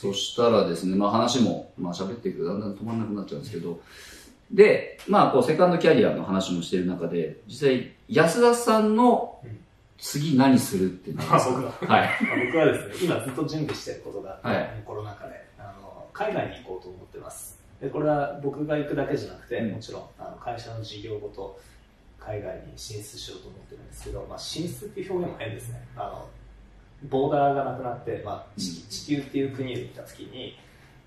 [0.00, 3.78] そしたらですね、まあ話も、まあ喋っていくとだんだん止まんなくなっちゃうんですけど、
[4.50, 9.38] で、まあこうセカンドキャリアの話もしてる中で、実際安田さんの
[9.98, 12.08] 次何するって僕は、はい。
[12.46, 17.60] 僕はですね、今ずっと準備してることがあって、はいコロナ禍であの、海外に行こうと思ってます。
[17.80, 21.58] でこれは僕が行くだけじゃなくて、うんもちろんあの会社の事業ごと
[22.18, 25.86] 海外に進出しようと思ってるんですけど、まあ、進出っていう表現も変ですね。
[25.96, 26.28] あの
[27.08, 30.58] ボーダーがなくなって、まあ、地地球っていう国に行った時に、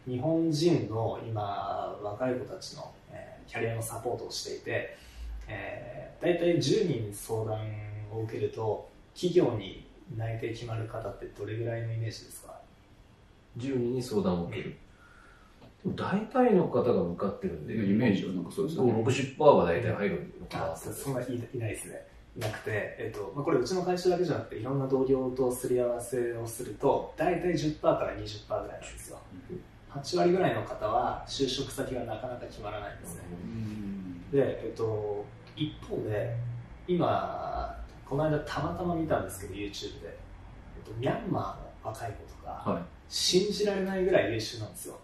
[0.08, 4.98] 日本人の今、若い子たちの、えーキャリアのサポートをしていて、
[5.48, 7.59] えー、大体10人に相談
[8.12, 9.85] を受けると、企業に
[10.18, 12.60] 内定決まる方ってどれぐらいのイメージですか
[13.57, 14.76] ？10人に相談を受ける。
[15.84, 18.94] でも大体の方が受かってるんで、イメージはなんかそうですよね。
[18.94, 22.07] 60%は大体入るのかなあそそんないないですね。
[22.36, 29.20] いなくて、えっとまあ、これうちの会社だけじゃなくていろんな同僚とすり合わせをすると大体10%から20%ぐらいなんですよ。
[29.90, 33.22] 8割ぐらいの方は就職先がなかなか決まらないんですね。
[33.32, 34.32] うん。
[34.32, 35.24] で、えっと、
[35.55, 36.35] 一方で
[36.88, 37.77] 今
[38.10, 42.84] この間たまたま見たんですけど YouTube で、えっと、ミャンマーの若い子とか、はい。
[43.10, 44.96] 信じられないぐらい優秀なんですよ。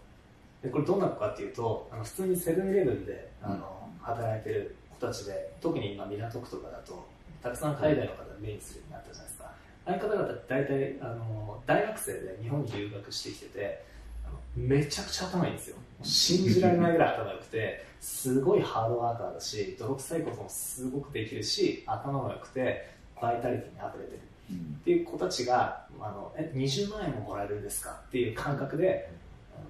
[0.62, 7.06] でこれどんな子かっていうとあの普通にセブンイレブンであの、働いてる子たちで特に今港区とかだと
[7.42, 9.44] たくさん海外の方が目にするようになったじゃないですか。
[9.46, 13.82] ああいう方々って大体あの大学生で日本に留学してきてて
[14.26, 15.76] あのめちゃくちゃ頭いいんですよ。
[16.02, 22.88] 信じられないぐらい頭良くてすごいハードワーカーだし泥臭いこともすごくできるし頭も良くて
[23.20, 24.20] バイタリティに溢れてる。
[24.50, 24.56] うん。
[24.80, 28.00] っていう子たちがあのえ20万円ももらえるんですか？
[28.08, 29.10] っていう感覚で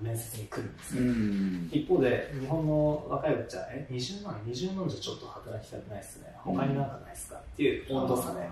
[0.00, 8.48] 面接に来るんですよ、うん一方で日本の若い子ちゃんえ20万20万じゃちょっと働きたくないですね他になんかないですかっていう温度差で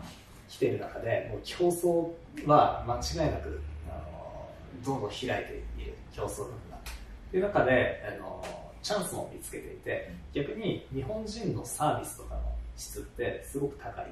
[0.48, 2.10] 来ている中でもう競争
[2.46, 4.48] は間違いなくあの
[4.84, 5.30] どんどん開いて
[5.78, 8.44] いる競争力がっていう中であの
[8.82, 12.42] チャンスも見つけていて逆に日本人のサービスとかの
[12.76, 14.06] 質ってすごく高い。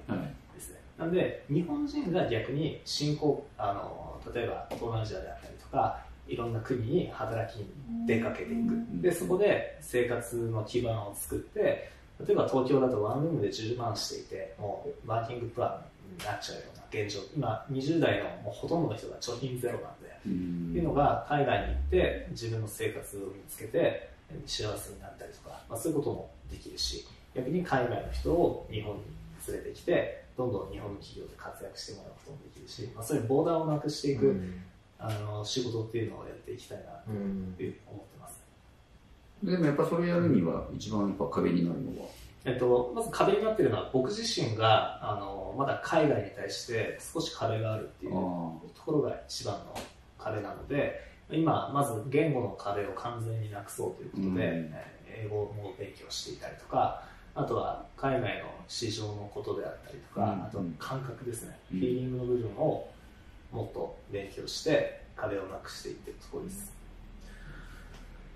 [0.56, 0.80] ですね。
[0.98, 7.66] なんで、日本人が逆に新興、あの、例えば東南アジアであったりとか、いろんな国に働きに
[8.06, 9.02] 出かけていく。
[9.02, 11.90] で、そこで生活の基盤を作って、
[12.26, 17.20] 例えば東京だとワンルームで10万していて、もうワーキングプランになっちゃうような現状。
[17.36, 24.10] 今、20代のもうほとんどの人が貯金ゼロなんで、うんっていうのが海外に行って自分の生活を見つけて
[24.44, 29.02] 幸せになったりとか、まあ、そういうこともできるし逆に海外の人を日本に
[29.48, 34.38] 連れてきてどんどん日本の企業で活躍してもらうこともできるし、まあ、そういうボーダーをなくしていく、
[34.98, 38.42] あの仕事っていうのをやっていきたいなというふうに思ってます、
[39.42, 42.08] でもやっぱそれをやるには一番やっぱ壁になるのは、
[42.44, 49.78] えっと、まず壁になってるのは僕自身があのまだ海外に対して少し壁があるっていうところが一番の
[50.18, 54.36] 壁なので今まず言語の壁を完全になくそうということで、うん。
[54.38, 57.02] えー英語も勉強していたりとか
[57.34, 60.42] あとは海外の市場のことであったりとか、うん。
[60.44, 61.80] あと感覚ですね、うん。
[61.80, 62.88] フィーリングの部分を
[63.52, 66.72] もっと勉強して壁をなくしていってるところです、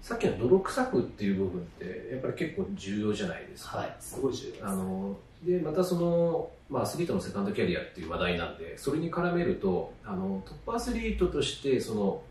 [0.02, 4.64] さっきの泥臭くっていう部分ってやっぱり結構重要じゃないですか、はいすごい重要です。
[4.64, 12.22] あのでまたその、まあ、アスリートのセカンドキャリアっていう話題なんでそれに絡めるとあのトップアスリートとしてその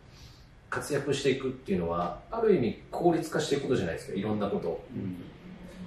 [0.70, 4.18] 活躍していくっていうのはある意味効率化していくことじゃないですか。
[4.18, 4.86] いろんなことを。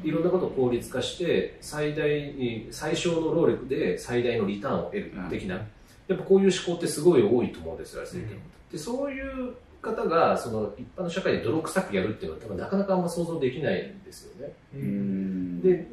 [0.03, 5.63] いろんなことを効率化して最大に最小の労力で最大のリターンを得る的な、うん
[6.13, 8.29] やっぱこういう思考ってすごい多いと思うんですようん。
[8.71, 14.53] でそういう方がその一般の社会で泥臭くやるっていうのは多分なかなかあんま想像できないんですよね。
[14.75, 15.61] うん。
[15.61, 15.87] で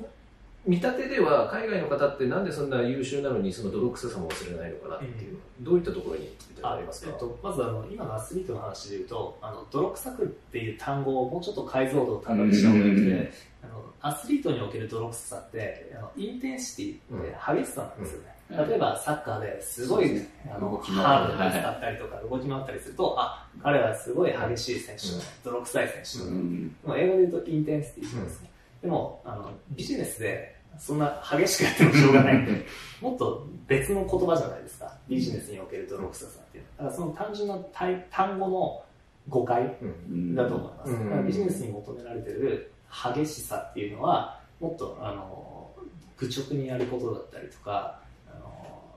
[0.65, 6.29] 見立てでは海外の方ってなんでそんな優秀なのにその泥臭さも忘れないのかなっていう、どういったところに
[6.61, 13.05] ありますか、えっと、まずあの今のアスリートの話で言うとあの泥臭くっていう単語をもうちょっと解像度を高くした方がよくうん。
[13.05, 13.31] て
[13.63, 25.21] あのアスリートにおける泥臭さってあのインテンシティって激しさなんですよね、うん例えばサッカーですごい、あのハードに使ったりとか動き回ったりするとあ彼はすごい激しい選手、うん。
[25.43, 26.75] 泥臭い選手、うん。
[26.87, 28.49] 英語で言うとインテンシティですね、
[28.81, 32.65] でもあのビジネスでそんな激しくやってもしょうがないんで
[33.01, 34.97] もっと別の言葉じゃないですか。
[35.07, 36.85] ビジネスにおける泥臭さっていうの。
[36.85, 38.83] はだからその単純な単単語の
[39.27, 40.33] 誤解うん。
[40.35, 41.03] だと思います、うん。
[41.05, 42.71] だからビジネスに求められてる
[43.13, 45.69] 激しさっていうのはもっとあの
[46.17, 47.99] 愚直にやることだったりとか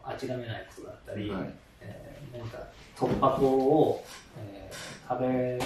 [0.04, 1.54] 諦めないことだったり、はい。
[1.80, 2.58] えーなんか
[2.96, 4.04] 突破口を、
[4.38, 5.58] えー壁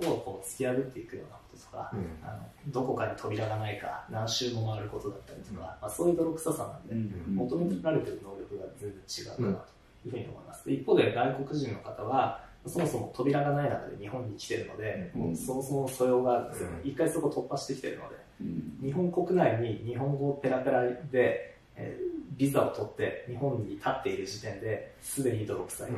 [0.00, 2.18] をこう突き破っていくようなこととか、うん。
[2.22, 7.34] あのどこかに扉がないか何周も回ることだったりとか、まあ、そういう泥臭さなんで、うん。
[7.36, 9.68] 求められてる能力が全然違うかなと
[10.06, 10.66] いうふうに思います。
[10.66, 15.20] で一方で外国人の方はそもそも扉がない中で日本に来てるので、うん。
[15.22, 16.90] もうそもそも素養があるんですよ、うん。
[16.90, 18.78] 一回そこ突破してきてるので、うん。
[18.84, 25.90] 日本国内に日本語ペラペラで、えービザを取って日本に立っている時点ですでに泥臭い、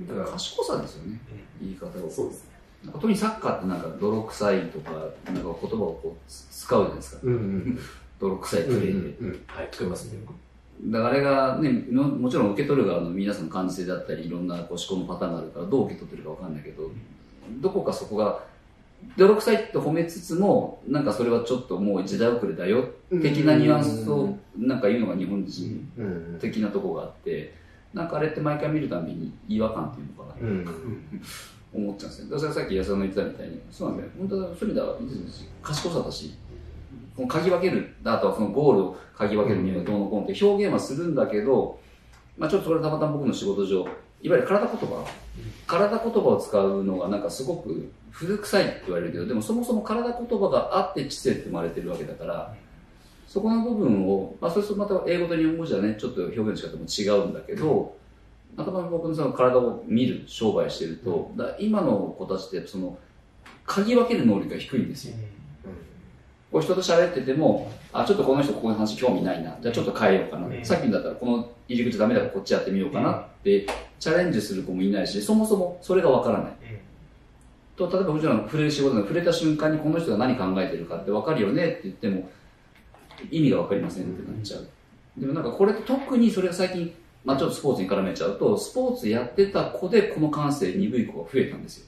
[0.00, 1.20] だから賢さですよね、
[1.60, 2.08] 言い方を。
[2.08, 2.52] そうですね
[2.84, 7.20] なんか特にサッカーってなんか泥臭いとか、なんか言葉をこう使うじゃないですか。
[7.24, 7.78] うんうん
[8.18, 9.38] 泥臭いプレーで。
[9.48, 10.18] はい、聞こえますね。
[10.84, 16.90] だからあれがね、ももちろん受け取る側の皆さんの感じ性だったり、いろんなこう思考のパターンがあるから、どう受け取ってるかわかんないけど、
[17.60, 18.40] どこかそこが、
[19.16, 27.54] 泥臭いって褒めつつも、なんかそれはちょっともう時代遅れだよ、的なニュアンスをなんか言うのが日本人的なところがあって、
[27.92, 30.66] なんかあれって毎回見るたびに違和感っていうのかな、うん。
[31.74, 32.36] 思っちゃうんですよ。
[32.36, 34.10] だからさっき安田の言ってたみたいに、そうなんだよ。
[34.18, 34.96] 本当はそういう意味では、
[35.62, 36.34] 賢さだし、
[37.14, 41.78] この嗅ぎ分ける、あとはそのゴールを嗅ぎ分けるにはどうのこうのって表現はするんだけど、
[42.38, 43.86] まあちょっとそれはたまたま僕の仕事上、
[44.22, 45.06] いわゆる体言葉、
[45.66, 52.54] 体言葉を使うのがなんかすごく古臭いって言われるけど、でもそもそも体言葉があって知性って生まれてるわけだから、
[53.26, 57.96] そこの部分を、まあ、そうするとまた英語と日本語じゃね、ちょっと表現の仕方も違うんだけど、
[58.54, 62.98] またま僕のその体を見る、商売してると、だ今の子たちって、その、
[63.66, 65.16] 嗅ぎ分ける能力が低いんですよ。
[66.52, 69.56] こう人と喋ってても、あ、ちょっとこの人ここの話興味ないな。
[69.62, 70.46] じゃあちょっと変えようかな。
[70.46, 73.66] うんさっきだったらこの入り口ダメだからこっちやってみようかなって、
[74.02, 76.52] チャレンジする子もいないし、そもそもそれがわからない。
[77.76, 82.28] と、例えばもちろん触れる仕事で触れた瞬間にこの人が何考えてるかって分かるよねって言っても、
[83.30, 84.66] 意味が分かりませんってなっちゃう。
[85.16, 86.92] でもなんかこれ特にそれが最近、
[87.24, 91.86] まあちょっとスポーツに絡めちゃうと、スポーツやってた子でこの感性鈍い子が増えたんですよ。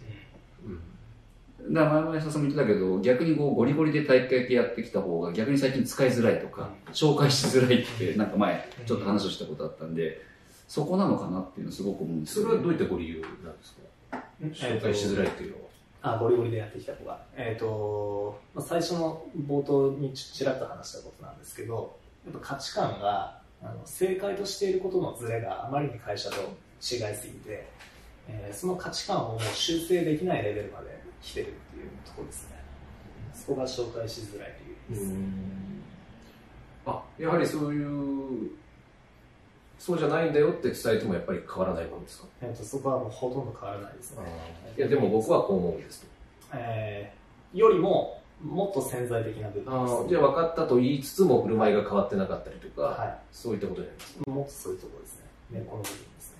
[1.68, 10.22] だから前々さんも言ってたけど、逆にこうゴリゴリで体育系やってきた方が逆に最近使いづらいとか、紹介しづらいって、なんか前ちょっと話をしたことあったんで、
[10.66, 13.74] そこなのかなっていうのはすごく思うんですよ、それはどういったご理由なんです
[14.10, 14.18] か？
[14.42, 15.64] 紹介しづらいっていうのは。
[16.06, 21.96] あゴリゴリでやってきた子が、えーとまあ、最初の冒頭にちちらっと話したことなんですけど
[22.26, 27.66] やっぱ価値観があの正解としていることのズレがあまりに会社と違いすぎて、
[28.28, 32.56] えーその価値観をもう修正できないレベルまで来てるっていうところですね。
[33.32, 34.54] そこが紹介しづらい
[34.90, 35.14] 理由です、
[36.84, 38.50] あ、やはりそういう、
[39.84, 42.26] そうじゃないんだよって伝えてもやっぱり変わらないものですか？
[42.40, 44.22] えー、とそこはもうほとんど変わらないですね。
[44.78, 46.06] いや、でも僕はこう思うんですと。
[46.54, 47.24] えー
[47.58, 54.18] よりももっと潜在的な部分ですあじゃあ分かったと言いつつも振る舞いが変わってなかったりとか、はそういったことになります。
[54.26, 55.18] い、もっとそういうところです
[55.52, 55.60] ね。
[55.60, 56.38] ねこの部分ですね。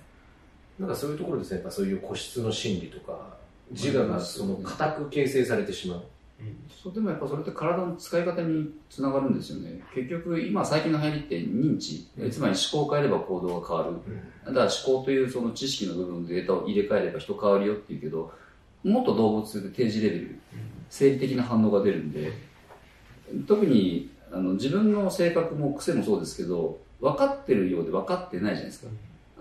[0.79, 3.37] なんかそういうところですね、やっぱそういう個室の心理とか、
[3.71, 6.03] 自我がその固く形成されてしまう。
[6.69, 9.81] そうでもやっぱそれって体の使い方につながるんですよね。
[9.93, 13.91] 結局、今最近の流行りって認知、うんつまり思考を変えれば行動が変わる。
[14.45, 18.31] だから思考というその知識の部分のデータを入れ替えれば人変わるよっていうけど、
[18.83, 20.39] もっと動物で定時レベル、
[20.89, 22.33] 生理的な反応が出るんで、
[23.47, 28.89] 特にあの自分の性格も癖もそうですけど、分かってるようで分かってないじゃないですか。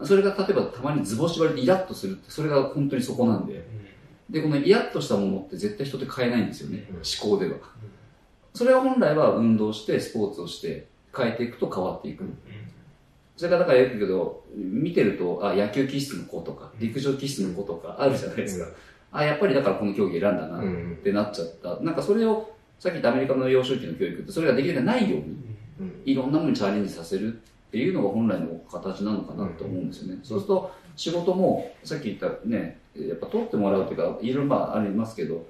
[0.04, 3.84] それが例えばたまにズボ縛りでイラッとするって、それが本当にそこなんで。
[4.30, 7.58] で、このイラッとしたものって絶対人って変えないんですよね、うん思考では。
[8.54, 10.86] それは本来は運動して、スポーツをして、
[11.16, 12.24] 変えていくと変わっていく。
[13.36, 18.70] それからだからよく言うけど、見てると、あ、野球気質の子とか、陸上気質の子とかあるじゃないですか。
[19.12, 20.64] あ、やっぱりだからこの競技選んだなっ
[21.02, 21.80] てなっちゃった。
[21.82, 25.54] なんかそれを、さっき言ったアメリカの幼少期の教育って、それができるないように、うん
[26.04, 27.36] いろんなものにチャレンジさせるっ
[27.72, 30.20] ていうのが本来の形なのかなと思うんですよね。
[30.22, 35.46] そうすると、仕事も、さっき言ったね、やっぱ通ってもらうというか、いろいろまあありますけど、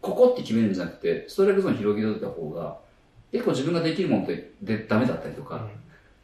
[0.00, 2.78] ここって決めるんじゃなくて、ストライクゾーン広げておいた方が、
[3.32, 5.68] 結構自分ができるものってでダメだったりとか、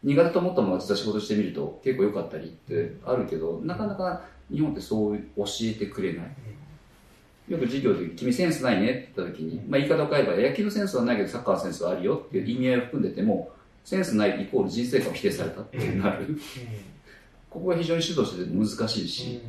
[0.02, 4.22] 苦手と思ったものが実は仕事してみると結構良かったりってあるけど、なかなか
[4.52, 6.26] 日本ってそう教えてくれない。
[7.48, 13.50] よく授業で君センスないねって言った時に、まあ言い方を変えれば野球のセンスはないけどサッカーのセンスはあるよっていう意味合いを含んでても、
[13.84, 16.38] センスないイコール人生観を否定されたってなる。
[17.48, 19.40] ここが非常に指導してて難しいし、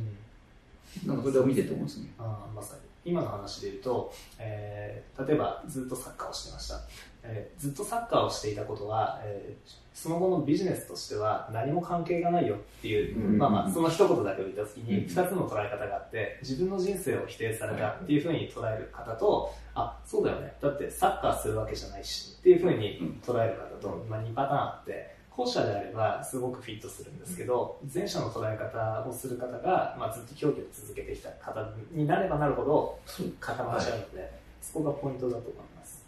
[1.06, 2.12] なんかそれを見てて思うんですね。
[2.18, 2.80] あーまさに。
[3.04, 6.80] 今の話で言うと、えー例えばずっとサッカーをしてました、
[7.22, 20.54] えーずっとサッカーをしていたことは、えーその後のビジネスとしては何も関係がないよっていう、うんまあまあその一言だけを言った時にうん2つの捉え方があって自分の人生を否定されたっていうふうに捉える方とあそうだよね。
[20.60, 32.98] だってサッカーするわけじゃないしっていうふうに捉える方と、まあ、2パターンあって後者であればすごくフィットするんですけど前者の捉え方をする方が、まあ、ずっと競技を続けてきた方になればなるほど
[33.38, 36.04] 固まっちゃうので、そこがポイントだと思います。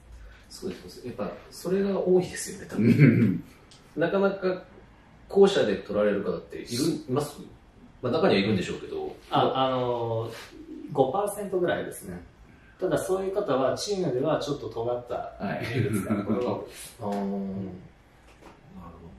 [0.48, 1.06] そうです。
[1.06, 2.90] やっぱそれが多いですよね、多う分。
[2.90, 3.44] ん
[3.96, 4.64] なかなか
[5.28, 6.66] 後者で取られる方っている
[7.08, 7.40] います？
[8.02, 12.20] まあ中にはいるんでしょうけど、あ、あのー、5%ぐらいですね。
[12.80, 16.96] ただそういう方はチームではちょっと尖ったはい技術がこれが多いです。
[17.00, 17.89] あーなるほど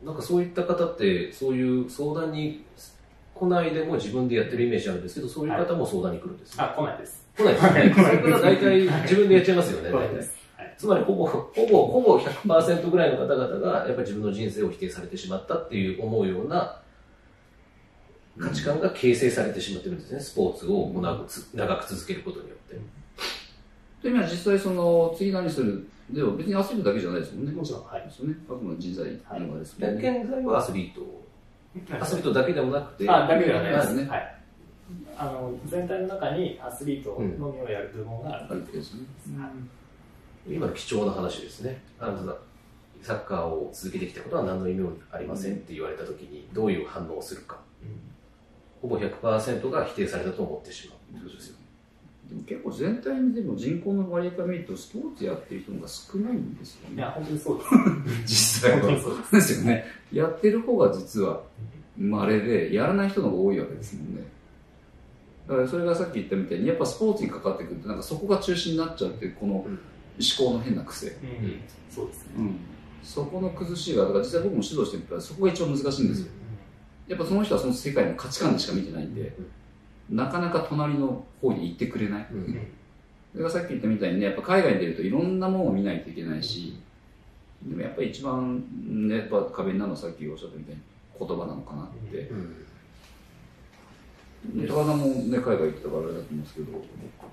[0.04, 2.66] なんかそういった方って、そういう相談に
[3.36, 6.64] 来ないでも自分でやってるイメージあるんですけど、そういう方も相談に来るんですね。
[6.64, 7.28] あ、来ないです。
[7.36, 7.70] 来ないですね。
[7.70, 9.92] はいそれから大体自分でやっちゃいますよね。
[9.92, 10.10] はい。
[10.78, 16.82] つまりほぼ、ほぼ、ほぼ100%ぐらいの方々が、やっぱり自分の人生を否定されてしまったっていう思うような
[18.40, 22.76] 価値観が形成されてしまってるんですね、スポーツを長くつ長く続けることによって。
[24.02, 27.52] という意味は実際その、次何するでは別にアスリートだけじゃないですもんね。
[27.52, 28.04] もちろん、はい。
[28.04, 28.36] ですよね。
[28.48, 29.88] あくまで人材のあれですね。
[29.90, 33.94] 現在はアスリート、アスリートだけでもなくて、あ、だけではないです。
[33.94, 34.36] ねはい。
[35.18, 39.06] あの、全体の中にアスリートのみをやる部門があるあですね。
[40.48, 41.82] 今の貴重な話ですね。
[42.00, 42.38] あなたが
[43.02, 47.58] サッカーを続けてきたことは何の意味もありませんって言われたときに、どういう反応をするか。
[48.82, 51.24] ほぼ100%が否定されたと思ってしまう。
[51.24, 51.56] そうですよ。
[52.82, 56.96] 全体にでも人口の割合から見るとスポーツやってる人が少ないんですよね。
[56.96, 57.64] いや、本当にそうで
[58.28, 58.62] す。
[58.66, 59.00] 実際は。
[59.00, 59.60] そうです。
[59.60, 59.86] よね。
[60.12, 61.44] やってる方が実は
[61.96, 64.24] 稀で、やらない人の方が多いわけですもんね。
[65.48, 69.68] だからそれがさっき言ったみたいに、やっぱスポーツにかかってくると、なんかそこが中心になっちゃうっていう、この思
[70.40, 71.08] 考の変な癖。
[71.08, 71.16] うん。
[71.88, 72.32] そうですね。
[72.38, 72.56] うん。
[73.04, 76.28] そこの崩しが、だから実際僕も指導してるから、そこが一番難しいんですよ。
[77.08, 79.36] やっぱその人はその世界の価値観でしか見てないんで、
[80.12, 82.28] なかなか隣の方に行ってくれない。
[82.32, 82.68] うん
[83.32, 86.78] それがさっき言ったみたいにね、やっぱ海外に出るといろんなものを見ないといけないし、
[87.64, 88.62] でもやっぱり一番
[89.08, 90.82] ね、やっぱ壁になるのはさっきおっしゃったみたいに
[91.18, 92.30] 言葉なのかなって。
[94.68, 96.84] 高田さんもね、海外行ってたからあれだと思うんですけど、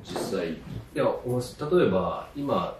[0.04, 0.52] 実際。
[0.52, 0.56] い
[0.94, 2.78] や、例えば、今、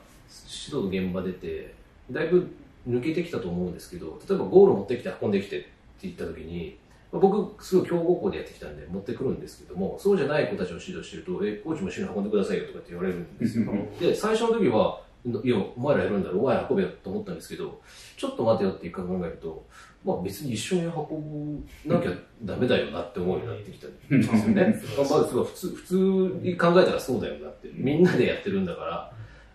[0.71, 1.75] 指導の現場出て、
[2.11, 2.47] だいぶ
[2.87, 5.69] 抜けてきたと思うんですけど、例えばゴール持ってきて運んできてって
[6.03, 13.67] 言った時に、まあ僕、すごい強豪校でやってきたんで持ってくるんですけども、そうじゃない子たちを指導してると、え、コーチも一緒に運んでくださいよとかって言われるんですよ。
[13.99, 17.81] で、最初の時は、いや、お前らやるんだろ、お前ら運べよと思ったんですけど、
[18.17, 19.67] ちょっと待てよって一回考えると、
[20.05, 22.13] まあ別に一緒に運ぶなきゃ
[22.45, 24.83] ダメだよなって思うようになってきたんですよね。
[24.97, 25.95] まあ、すごい普通、普通
[26.43, 27.69] に考えたらそうだよなって。
[27.73, 29.13] みんなでやってるんだから、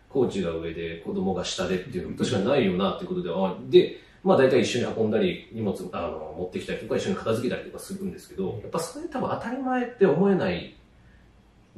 [0.10, 10.76] コーチが上で子供が下でっていうの確かにないよなっていうことで、あで、まあ大体一緒に運んだり、荷物あの持ってきたりとか一緒に片付けたりとかするんですけど、やっぱそれ多分当たり前って思えない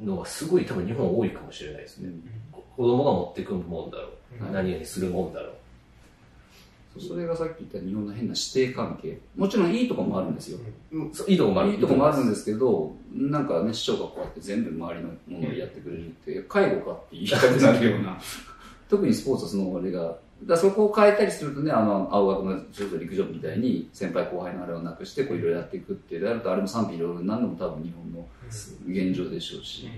[0.00, 2.10] のはすごい多分日本多いかもしれないですね。
[2.52, 4.52] 子供が持ってくるもんだろう。
[4.52, 5.52] 何々するもんだろう。
[7.00, 9.18] それがさっき言った日本の変な師弟関係。
[9.36, 10.58] もちろんいいところもあるんですよ。
[10.92, 11.72] うんそういいとこもある。
[11.72, 18.18] いいところもあるんですけど、なんかね、師匠がこうやって全部周りのものをやってくれるって、介護かって言いたくなるような。
[18.88, 28.28] 特にスポーツはそのあれが、だそこを変えたりするとね、あの、青学のちょっと陸上部みたいに先輩後輩のあれをなくして、こういろいろやっていくって、なるとあれも賛否いろいろ何でも多分日本の
[28.86, 29.88] 現状でしょうし。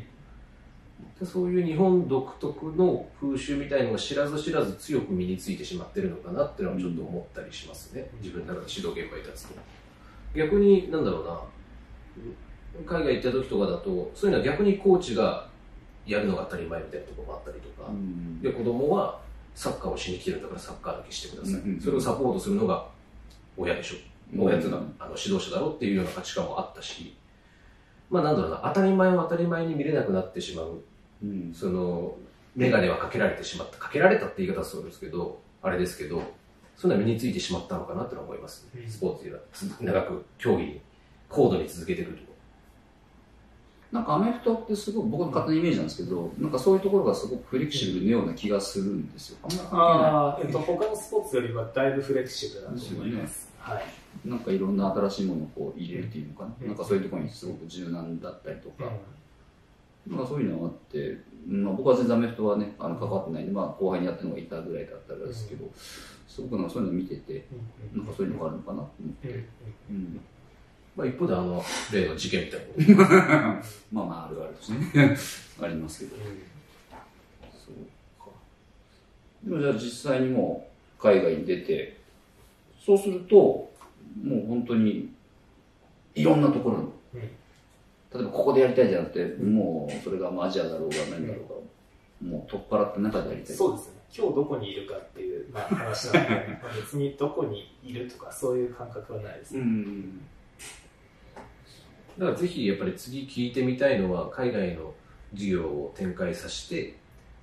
[1.18, 9.54] でそういう日本独特の風習みたいのが知らず知らず強く身についてしまってるのかなっていうのはちょっと思ったりしますね、自分の中で指導現場に立つと。
[10.34, 11.40] 逆になんだろうな。
[12.86, 15.48] 海外行った時とかだとそういうのは逆にコーチが
[16.06, 18.40] やるのが当たり前みたいなところもあったりとか、うん。
[18.40, 19.20] で子供は
[19.58, 22.86] サッカーをしに来てるんだからサッカーだけしてください、うんうんそれをサポートするのが
[23.56, 23.96] 親でしょ。
[24.36, 24.46] うん。
[24.46, 27.16] 親っていうのはあの指導者だろっていうような価値観もあったし。
[28.08, 30.80] まあなんだろうな当たり前を当たり前に見れなくなってしまう。
[31.24, 31.52] うん。
[31.52, 32.16] その、
[32.54, 33.78] メガネはかけられてしまった。
[33.78, 36.22] かけられたって言い方はそうですけど、あれですけど、
[36.76, 38.88] そういうのは身についてしまったのかなってのは思います、うん。
[38.88, 40.80] スポーツで長く競技に、
[41.28, 42.18] 高度に続けてくる。
[42.18, 42.27] と。
[43.90, 49.38] なんかアメフトってすごく僕の勝手なイメージなんですけど、なんかそういうところがすごくフレキシブルのような気がするんですよ。
[49.70, 49.76] あ。
[49.76, 53.48] ああ、えっと、他のスポーツよりはだいぶフレキシブルだと思います。
[53.58, 54.28] はい。
[54.28, 56.68] なんかいろんな新しいものをこう入れるっていうのかな、うん。
[56.68, 58.84] なんかそういうところにすごく柔軟だったりとか、
[60.06, 63.44] なんかそういうのがあって、まあ、僕は全然アメフトはね、あの関わってない。
[63.44, 65.64] んで、まあ、後輩にやってるのがいたぐらいだったらですけど、
[66.26, 67.46] すごくなんかそういうのを見てて、
[67.94, 69.48] なんかそういうのがあるのかなと思って、
[69.90, 70.20] うん、
[70.98, 73.68] まあ一方であの、例の事件みたいなこと。
[73.94, 76.16] まあまああるあるですね、ありますけど、
[77.52, 78.30] そうか。
[79.44, 81.98] でもじゃあ実際にもう海外に出て、
[82.84, 83.70] そうすると、も
[84.42, 85.14] う本当に
[86.16, 86.88] いろんなところに
[88.12, 91.42] 例えばここでやりたいじゃなくて、もうそれがまあアジアだろうが何だろ
[92.22, 93.56] うが、もう取っ払って中でやりたい。
[93.56, 93.98] そうですね。
[94.16, 99.64] 今日どこにいるかっていう、まあ、話なので、 まあ別にどこにいるとかそういう感覚はないですうね。
[99.64, 100.20] ん。
[102.18, 104.92] だからぜひやっぱり次聞いてみたいのは、海外の
[105.32, 106.96] 事業を展開させて、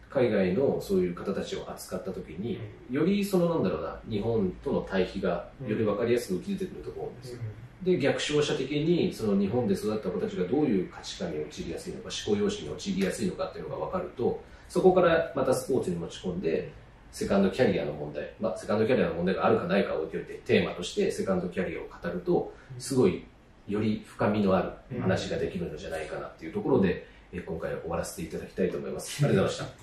[0.10, 2.60] 海外のそういう方たちを扱った時に、
[2.91, 7.39] よりそのなんだろうな、日本との対比がより分かりやすく浮き出てくると思うんですよ。
[7.84, 16.72] で逆照射的にその日本で育った子たちがどういう価値観に陥りやすいのか思考様式に陥りやすいのかっていうのが分かるとそこからまたスポーツに持ち込んで
[17.12, 23.24] セカンドキャリアの問題、まあ、セカンドキャリアの問題があるかないかを置いておいてテーマとしてセカンドキャリアを語るとすごい
[23.67, 29.25] より深みのある話ができるのじゃないかなっていうところで、え今回は終わらせていただきたいと思います。
[29.25, 29.75] ありがとうございまし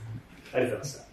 [0.52, 0.56] た。
[0.56, 1.12] ありがとうございました。